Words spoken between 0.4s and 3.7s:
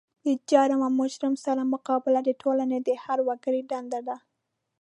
جرم او مجرم سره مقابله د ټولنې د هر وګړي